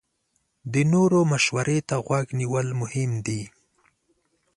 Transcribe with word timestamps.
د 0.73 0.75
نورو 0.93 1.19
مشورې 1.31 1.79
ته 1.87 1.95
غوږ 2.05 2.27
نیول 2.39 2.67
مهم 2.81 3.11
دي. 3.25 3.41